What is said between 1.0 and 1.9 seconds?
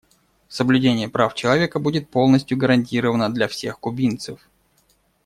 прав человека